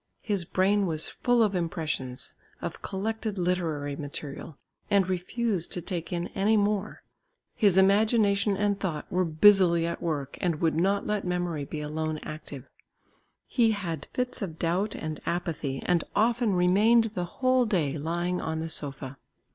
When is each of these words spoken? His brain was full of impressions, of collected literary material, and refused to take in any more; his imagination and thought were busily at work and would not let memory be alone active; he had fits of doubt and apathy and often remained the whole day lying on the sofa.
His 0.23 0.45
brain 0.45 0.87
was 0.87 1.07
full 1.07 1.43
of 1.43 1.53
impressions, 1.53 2.33
of 2.59 2.81
collected 2.81 3.37
literary 3.37 3.95
material, 3.95 4.57
and 4.89 5.07
refused 5.07 5.71
to 5.73 5.79
take 5.83 6.11
in 6.11 6.29
any 6.29 6.57
more; 6.57 7.03
his 7.53 7.77
imagination 7.77 8.57
and 8.57 8.79
thought 8.79 9.05
were 9.11 9.23
busily 9.23 9.85
at 9.85 10.01
work 10.01 10.39
and 10.41 10.59
would 10.59 10.73
not 10.73 11.05
let 11.05 11.23
memory 11.23 11.65
be 11.65 11.81
alone 11.81 12.17
active; 12.23 12.67
he 13.45 13.73
had 13.73 14.07
fits 14.11 14.41
of 14.41 14.57
doubt 14.57 14.95
and 14.95 15.21
apathy 15.27 15.83
and 15.85 16.03
often 16.15 16.55
remained 16.55 17.11
the 17.13 17.25
whole 17.25 17.67
day 17.67 17.95
lying 17.95 18.41
on 18.41 18.59
the 18.59 18.69
sofa. 18.69 19.19